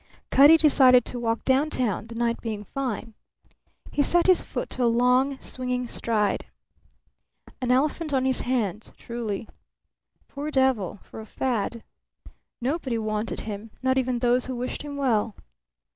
Cutty 0.31 0.57
decided 0.57 1.05
to 1.05 1.19
walk 1.19 1.45
downtown, 1.45 2.07
the 2.07 2.15
night 2.15 2.41
being 2.41 2.63
fine. 2.63 3.13
He 3.91 4.01
set 4.01 4.25
his 4.25 4.41
foot 4.41 4.67
to 4.71 4.83
a 4.83 4.87
long, 4.87 5.37
swinging 5.39 5.87
stride. 5.87 6.47
An 7.61 7.69
elephant 7.69 8.11
on 8.11 8.25
his 8.25 8.41
hands, 8.41 8.93
truly. 8.97 9.47
Poor 10.27 10.49
devil, 10.49 10.99
for 11.03 11.19
a 11.19 11.27
fad! 11.27 11.83
Nobody 12.59 12.97
wanted 12.97 13.41
him, 13.41 13.69
not 13.83 13.99
even 13.99 14.17
those 14.17 14.47
who 14.47 14.55
wished 14.55 14.81
him 14.81 14.97
well. 14.97 15.35